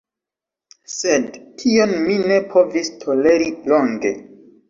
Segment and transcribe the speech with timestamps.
[0.93, 1.27] Sed,
[1.63, 4.15] tion mi ne povis toleri longe.